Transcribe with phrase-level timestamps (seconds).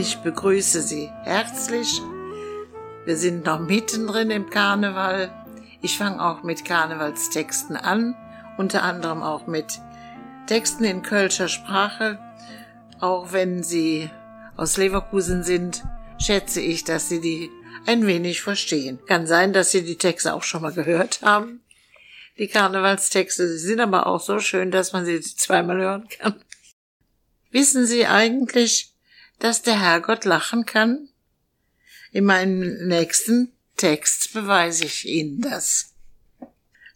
[0.00, 2.00] Ich begrüße Sie herzlich.
[3.04, 5.30] Wir sind noch mittendrin im Karneval.
[5.82, 8.16] Ich fange auch mit Karnevalstexten an,
[8.56, 9.78] unter anderem auch mit
[10.46, 12.18] Texten in kölscher Sprache.
[12.98, 14.08] Auch wenn Sie
[14.56, 15.84] aus Leverkusen sind,
[16.18, 17.50] schätze ich, dass Sie die
[17.84, 19.00] ein wenig verstehen.
[19.06, 21.60] Kann sein, dass Sie die Texte auch schon mal gehört haben.
[22.38, 26.42] Die Karnevalstexte sie sind aber auch so schön, dass man sie zweimal hören kann.
[27.50, 28.89] Wissen Sie eigentlich,
[29.40, 31.08] dass der Herrgott lachen kann?
[32.12, 35.94] In meinem nächsten Text beweise ich Ihnen das.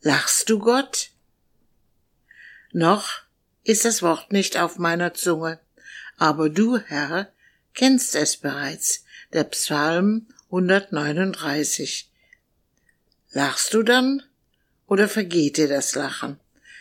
[0.00, 1.10] Lachst du Gott?
[2.72, 3.22] Noch
[3.62, 5.60] ist das Wort nicht auf meiner Zunge,
[6.16, 7.32] aber du, Herr,
[7.74, 12.10] kennst es bereits, der Psalm 139.
[13.30, 14.22] Lachst du dann
[14.86, 16.40] oder vergeht dir das Lachen?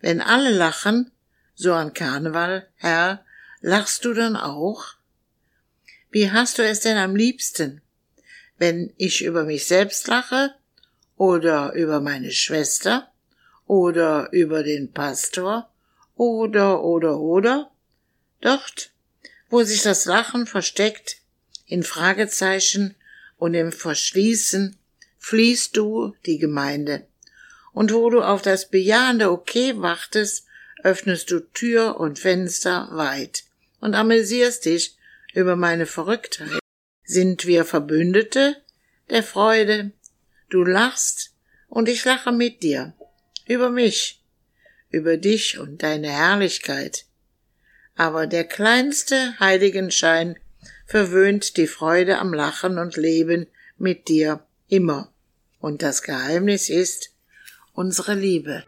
[0.00, 1.10] Wenn alle lachen,
[1.54, 3.24] so an Karneval, Herr,
[3.60, 4.94] lachst du dann auch?
[6.12, 7.80] Wie hast du es denn am liebsten?
[8.58, 10.54] Wenn ich über mich selbst lache
[11.16, 13.10] oder über meine Schwester
[13.66, 15.70] oder über den Pastor
[16.14, 17.70] oder oder oder?
[18.42, 18.90] Dort,
[19.48, 21.16] wo sich das Lachen versteckt,
[21.64, 22.94] in Fragezeichen
[23.38, 24.76] und im Verschließen,
[25.18, 27.06] fließt du die Gemeinde.
[27.72, 30.44] Und wo du auf das bejahende Okay wartest,
[30.82, 33.44] öffnest du Tür und Fenster weit
[33.80, 34.98] und amüsierst dich
[35.32, 36.58] über meine Verrücktheit.
[37.04, 38.56] Sind wir Verbündete
[39.10, 39.92] der Freude?
[40.48, 41.34] Du lachst
[41.68, 42.94] und ich lache mit dir.
[43.46, 44.22] Über mich,
[44.90, 47.06] über dich und deine Herrlichkeit.
[47.94, 50.36] Aber der kleinste Heiligenschein
[50.86, 53.46] verwöhnt die Freude am Lachen und Leben
[53.78, 55.12] mit dir immer.
[55.58, 57.14] Und das Geheimnis ist
[57.72, 58.64] unsere Liebe.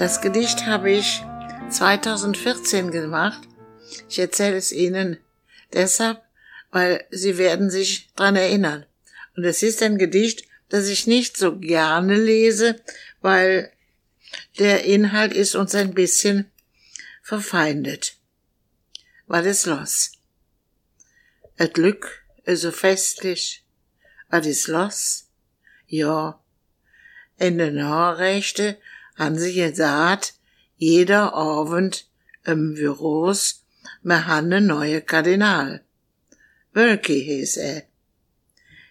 [0.00, 1.22] Das Gedicht habe ich
[1.68, 3.46] 2014 gemacht.
[4.08, 5.18] Ich erzähle es Ihnen
[5.74, 6.22] deshalb,
[6.70, 8.86] weil Sie werden sich dran erinnern.
[9.36, 12.80] Und es ist ein Gedicht, das ich nicht so gerne lese,
[13.20, 13.70] weil
[14.58, 16.50] der Inhalt ist uns ein bisschen
[17.22, 18.16] verfeindet.
[19.26, 20.12] Was ist los?
[21.58, 23.66] Et Glück so festlich.
[24.30, 25.26] Was ist los?
[25.88, 26.42] Ja,
[27.36, 28.76] in den Nachrichten
[29.20, 30.32] han sie gesagt,
[30.78, 32.08] jeder Abend
[32.46, 33.66] im Büros,
[34.02, 35.84] wir han ne neue Kardinal.
[36.72, 37.82] Wölki hieß er.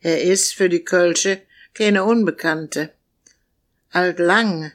[0.00, 1.42] Er ist für die Kölsche
[1.74, 2.94] keine Unbekannte.
[3.90, 4.72] Alt lang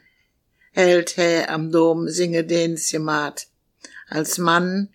[0.70, 3.48] hält er am Dom Singedensjemat,
[4.08, 4.88] als Mann,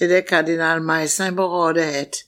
[0.00, 2.26] der der Kardinal Meißner berode hätt,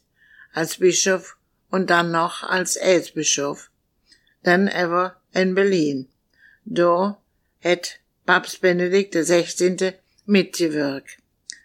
[0.52, 1.36] als Bischof
[1.72, 3.70] und dann noch als Erzbischof.
[4.44, 6.08] Dann ever in Berlin.
[6.64, 7.16] Do
[7.66, 9.94] het Papst Benedikt XVI.
[10.24, 11.18] mitgewirkt.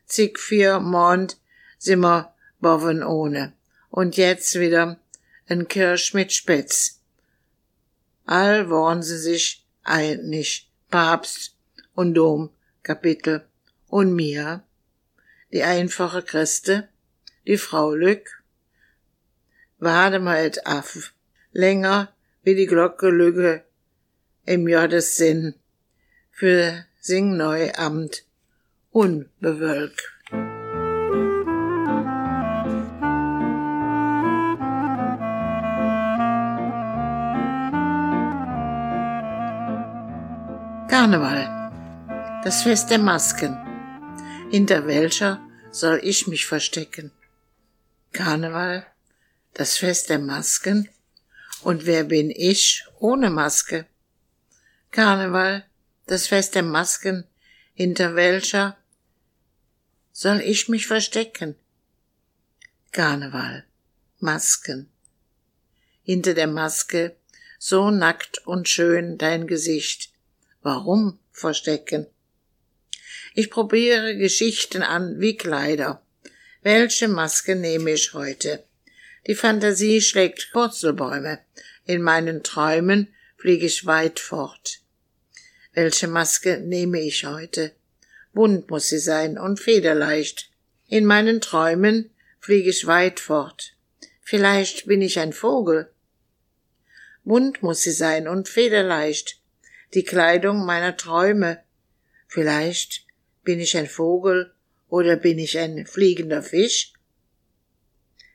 [0.06, 1.40] Zig vier Mond
[1.78, 3.54] simmer boven ohne.
[3.90, 5.00] Und jetzt wieder
[5.46, 7.00] en Kirsch mit Spätz.
[8.26, 11.56] All waren sie sich einig, Papst
[11.94, 13.46] und Domkapitel
[13.88, 14.64] und mir,
[15.52, 16.90] die einfache Christe,
[17.46, 18.44] die Frau Lück,
[19.78, 21.14] wade mal et af,
[21.52, 22.14] länger
[22.44, 23.64] wie die Glocke lüge
[24.46, 24.66] im
[25.02, 25.61] Sinn
[26.42, 28.24] für Singneuamt
[28.90, 30.02] unbewölkt.
[40.90, 42.42] Karneval.
[42.44, 43.56] Das Fest der Masken.
[44.50, 47.12] Hinter welcher soll ich mich verstecken?
[48.14, 48.88] Karneval.
[49.54, 50.90] Das Fest der Masken.
[51.62, 53.86] Und wer bin ich ohne Maske?
[54.90, 55.66] Karneval
[56.12, 57.24] das Fest der Masken,
[57.74, 58.78] hinter welcher
[60.12, 61.56] soll ich mich verstecken?
[62.92, 63.64] Karneval,
[64.20, 64.90] Masken.
[66.04, 67.16] Hinter der Maske,
[67.58, 70.12] so nackt und schön dein Gesicht.
[70.62, 72.08] Warum verstecken?
[73.34, 76.02] Ich probiere Geschichten an wie Kleider.
[76.62, 78.66] Welche Maske nehme ich heute?
[79.28, 81.40] Die Fantasie schlägt Purzelbäume.
[81.86, 84.82] In meinen Träumen fliege ich weit fort.
[85.74, 87.72] Welche Maske nehme ich heute?
[88.34, 90.50] Bunt muss sie sein und federleicht.
[90.88, 92.10] In meinen Träumen
[92.40, 93.76] fliege ich weit fort.
[94.22, 95.90] Vielleicht bin ich ein Vogel.
[97.24, 99.40] Bunt muss sie sein und federleicht.
[99.94, 101.64] Die Kleidung meiner Träume.
[102.28, 103.06] Vielleicht
[103.44, 104.54] bin ich ein Vogel
[104.90, 106.94] oder bin ich ein fliegender Fisch?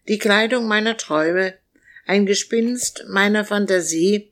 [0.09, 1.55] Die Kleidung meiner Träume,
[2.07, 4.31] Ein Gespinst meiner Fantasie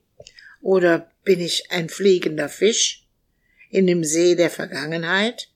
[0.63, 3.07] oder bin ich ein fliegender Fisch
[3.71, 5.49] in dem See der Vergangenheit?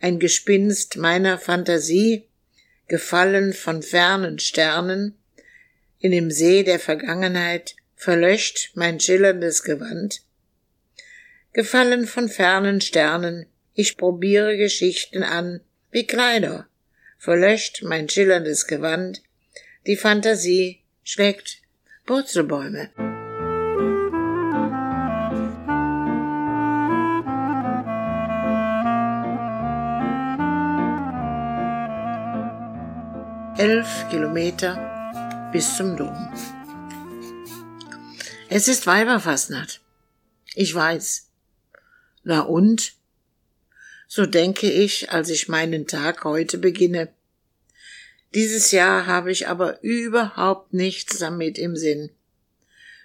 [0.00, 2.26] Ein Gespinst meiner Fantasie,
[2.88, 5.16] gefallen von fernen Sternen,
[6.00, 10.22] in dem See der Vergangenheit verlöscht mein schillerndes Gewand?
[11.52, 15.60] Gefallen von fernen Sternen, ich probiere Geschichten an,
[15.90, 16.66] wie Kleider,
[17.18, 19.22] verlöscht mein schillerndes Gewand,
[19.86, 21.62] die Fantasie schlägt
[22.06, 22.90] Purzelbäume.
[33.62, 36.16] Elf Kilometer bis zum Dom.
[38.48, 39.80] Es ist Weiberfastnacht.
[40.56, 41.28] Ich weiß.
[42.24, 42.94] Na und?
[44.08, 47.14] So denke ich, als ich meinen Tag heute beginne.
[48.34, 52.10] Dieses Jahr habe ich aber überhaupt nichts damit im Sinn.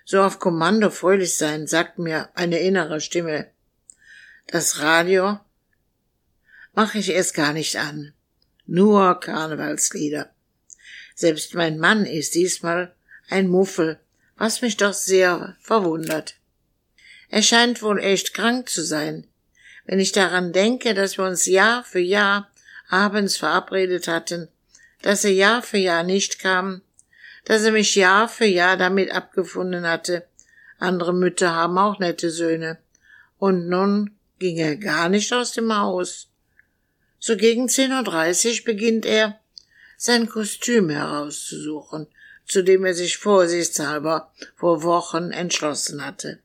[0.05, 3.45] So auf Kommando fröhlich sein, sagt mir eine innere Stimme.
[4.47, 5.39] Das Radio
[6.73, 8.13] mache ich erst gar nicht an.
[8.65, 10.31] Nur Karnevalslieder.
[11.19, 12.93] Selbst mein Mann ist diesmal
[13.27, 13.99] ein Muffel,
[14.37, 16.35] was mich doch sehr verwundert.
[17.29, 19.25] Er scheint wohl echt krank zu sein.
[19.87, 22.51] Wenn ich daran denke, dass wir uns Jahr für Jahr
[22.87, 24.47] abends verabredet hatten,
[25.01, 26.83] dass er Jahr für Jahr nicht kam,
[27.45, 30.27] dass er mich Jahr für Jahr damit abgefunden hatte,
[30.77, 32.77] andere Mütter haben auch nette Söhne,
[33.39, 36.29] und nun ging er gar nicht aus dem Haus.
[37.17, 39.39] So gegen 10.30 Uhr beginnt er,
[39.97, 42.07] sein Kostüm herauszusuchen,
[42.45, 46.39] zu dem er sich vorsichtshalber vor Wochen entschlossen hatte.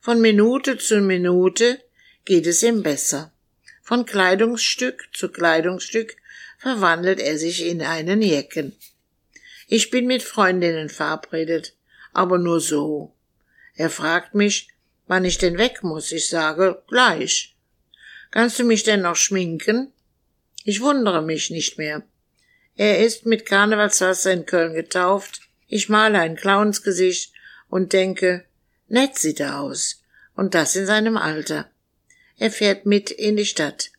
[0.00, 1.80] Von Minute zu Minute
[2.24, 3.32] geht es ihm besser.
[3.82, 6.16] Von Kleidungsstück zu Kleidungsstück
[6.58, 8.76] verwandelt er sich in einen Jecken.
[9.66, 11.74] Ich bin mit Freundinnen verabredet,
[12.12, 13.14] aber nur so.
[13.74, 14.68] Er fragt mich,
[15.06, 16.12] wann ich denn weg muss.
[16.12, 17.56] Ich sage, gleich.
[18.30, 19.92] Kannst du mich denn noch schminken?
[20.64, 22.02] Ich wundere mich nicht mehr.
[22.76, 25.40] Er ist mit Karnevalswasser in Köln getauft.
[25.68, 27.32] Ich male ein Clownsgesicht
[27.68, 28.44] und denke,
[28.88, 30.02] nett sieht er aus.
[30.34, 31.70] Und das in seinem Alter.
[32.36, 33.90] Er fährt mit in die Stadt.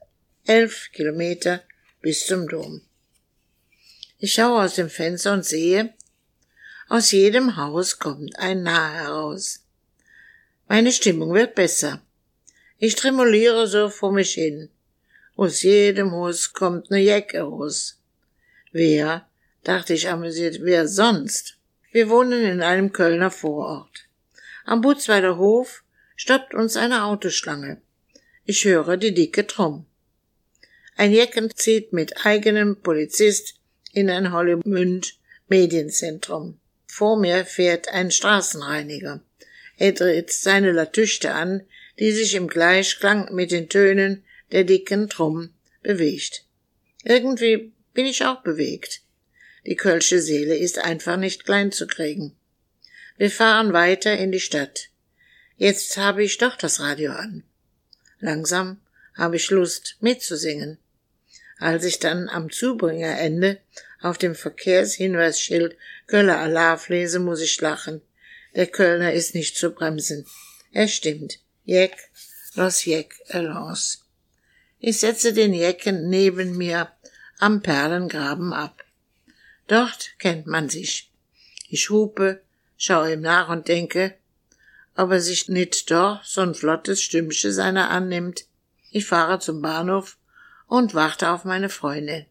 [0.45, 1.63] Elf Kilometer
[2.01, 2.81] bis zum Dom.
[4.19, 5.93] Ich schaue aus dem Fenster und sehe,
[6.87, 9.63] aus jedem Haus kommt ein Nah heraus.
[10.67, 12.01] Meine Stimmung wird besser.
[12.77, 14.69] Ich tremuliere so vor mich hin.
[15.35, 17.97] Aus jedem Haus kommt ne Jacke raus.
[18.77, 19.25] Wer,
[19.63, 21.57] dachte ich amüsiert, wer sonst?
[21.93, 24.09] Wir wohnen in einem Kölner Vorort.
[24.65, 25.85] Am Butzweiler Hof
[26.17, 27.81] stoppt uns eine Autoschlange.
[28.43, 29.85] Ich höre die dicke Tromm.
[30.97, 33.61] Ein Jecken zieht mit eigenem Polizist
[33.93, 36.59] in ein Hollemünd Medienzentrum.
[36.85, 39.21] Vor mir fährt ein Straßenreiniger.
[39.77, 41.63] Er dreht seine Latüchte an,
[41.97, 45.51] die sich im Gleichklang mit den Tönen der dicken Tromm
[45.81, 46.43] bewegt.
[47.05, 49.01] Irgendwie bin ich auch bewegt.
[49.65, 52.35] Die kölsche Seele ist einfach nicht klein zu kriegen.
[53.17, 54.89] Wir fahren weiter in die Stadt.
[55.57, 57.43] Jetzt habe ich doch das Radio an.
[58.19, 58.81] Langsam
[59.15, 60.77] habe ich Lust mitzusingen.
[61.57, 63.59] Als ich dann am Zubringerende
[64.01, 68.01] auf dem Verkehrshinweisschild Köller Alarv lese, muss ich lachen.
[68.53, 70.25] Der Kölner ist nicht zu bremsen.
[70.71, 71.39] Er stimmt.
[71.63, 71.95] Jeck,
[72.55, 74.05] los Jeck, los.
[74.79, 76.91] Ich setze den Jecken neben mir
[77.39, 78.83] am Perlengraben ab.
[79.67, 81.11] Dort kennt man sich.
[81.69, 82.41] Ich hupe,
[82.77, 84.15] schaue ihm nach und denke,
[84.95, 88.45] ob er sich nicht doch so'n flottes Stümmchen seiner annimmt.
[88.91, 90.17] Ich fahre zum Bahnhof
[90.67, 92.25] und warte auf meine Freundin.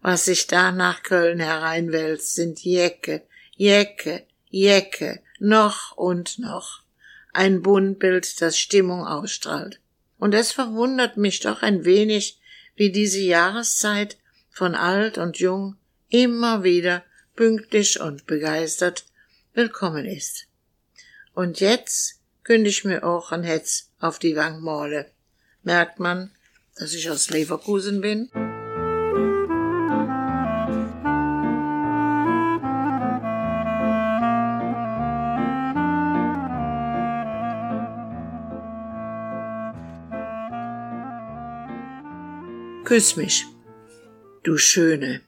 [0.00, 3.22] Was sich da nach Köln hereinwälzt, sind Jecke,
[3.56, 6.82] Jecke, Jecke, noch und noch.
[7.32, 9.80] Ein Buntbild, das Stimmung ausstrahlt.
[10.18, 12.38] Und es verwundert mich doch ein wenig,
[12.76, 14.16] wie diese Jahreszeit
[14.50, 15.76] von alt und jung
[16.08, 17.04] immer wieder
[17.34, 19.04] pünktlich und begeistert
[19.52, 20.46] willkommen ist.
[21.34, 25.10] Und jetzt künde ich mir auch ein Hetz auf die Wangmale.
[25.62, 26.30] Merkt man,
[26.76, 28.30] dass ich aus Leverkusen bin?
[42.84, 43.46] Küss mich,
[44.42, 45.22] du Schöne.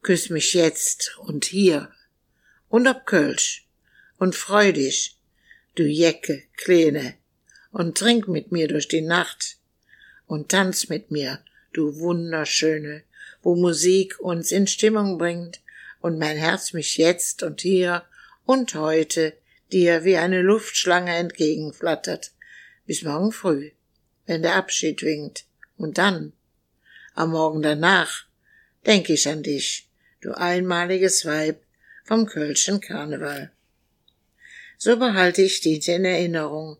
[0.00, 1.92] Küss mich jetzt und hier
[2.70, 3.68] und ob Kölsch
[4.16, 5.18] und freu dich,
[5.74, 7.16] du Jecke, Kleine,
[7.70, 9.58] und trink mit mir durch die Nacht
[10.26, 11.44] und tanz mit mir,
[11.74, 13.02] du Wunderschöne,
[13.42, 15.60] wo Musik uns in Stimmung bringt
[16.00, 18.06] und mein Herz mich jetzt und hier
[18.46, 19.36] und heute
[19.70, 22.32] dir wie eine Luftschlange entgegenflattert,
[22.86, 23.72] bis morgen früh,
[24.24, 25.44] wenn der Abschied winkt,
[25.76, 26.32] und dann,
[27.14, 28.24] am Morgen danach,
[28.86, 29.88] denk ich an dich,
[30.20, 31.62] du einmaliges Weib
[32.04, 33.50] vom Kölschen Karneval.
[34.76, 36.76] So behalte ich dies in Erinnerung,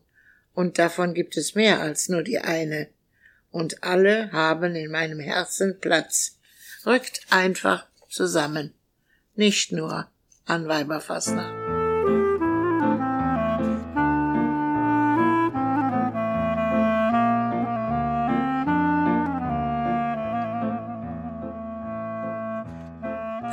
[0.53, 2.87] und davon gibt es mehr als nur die eine,
[3.51, 6.37] und alle haben in meinem Herzen Platz.
[6.85, 8.73] Rückt einfach zusammen,
[9.35, 10.09] nicht nur
[10.45, 12.44] an Weiberfassnacht.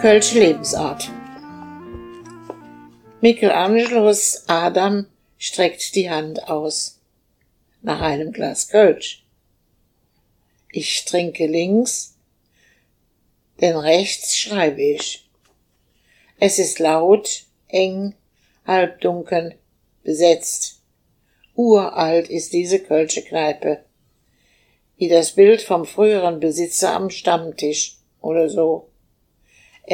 [0.02, 1.09] Kölsche Lebensart.
[3.21, 5.06] Michelangelos Adam
[5.38, 6.99] streckt die Hand aus
[7.82, 9.25] nach einem Glas Kölsch.
[10.73, 12.16] Ich trinke links,
[13.61, 15.30] denn rechts schreibe ich.
[16.40, 18.16] Es ist laut, eng,
[18.66, 19.54] halbdunkel,
[20.02, 20.80] besetzt.
[21.54, 23.85] Uralt ist diese Kölsche Kneipe,
[24.97, 28.88] wie das Bild vom früheren Besitzer am Stammtisch oder so.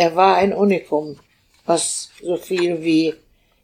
[0.00, 1.19] Er war ein Unikum,
[1.67, 3.14] was so viel wie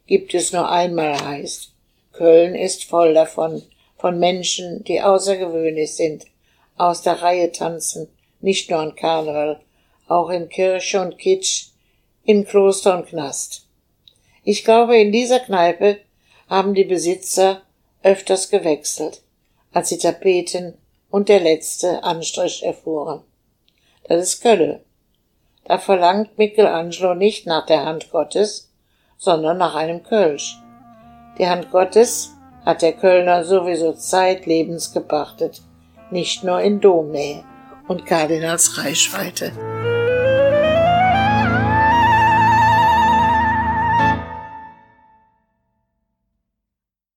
[0.05, 1.71] gibt es nur einmal heißt.
[2.11, 3.63] Köln ist voll davon,
[3.97, 6.25] von Menschen, die außergewöhnlich sind,
[6.75, 8.09] aus der Reihe tanzen,
[8.41, 9.61] nicht nur an Karneval,
[10.09, 11.67] auch in Kirche und Kitsch,
[12.25, 13.65] in Kloster und Knast.
[14.43, 15.99] Ich glaube, in dieser Kneipe
[16.49, 17.61] haben die Besitzer
[18.03, 19.21] öfters gewechselt,
[19.71, 20.73] als die Tapeten
[21.09, 23.21] und der letzte Anstrich erfuhren.
[24.09, 24.83] Das ist Kölle.
[25.65, 28.71] Da verlangt Michelangelo nicht nach der Hand Gottes,
[29.17, 30.57] sondern nach einem Kölsch.
[31.37, 32.31] Die Hand Gottes
[32.65, 35.61] hat der Kölner sowieso zeitlebens gepachtet,
[36.11, 37.43] nicht nur in Domnähe
[37.87, 39.51] und Kardinals Reichweite.